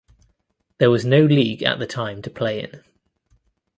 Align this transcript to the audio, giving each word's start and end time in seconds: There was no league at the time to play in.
There 0.79 0.89
was 0.89 1.05
no 1.05 1.21
league 1.23 1.61
at 1.61 1.77
the 1.77 1.85
time 1.85 2.23
to 2.23 2.31
play 2.31 2.63
in. 2.63 2.83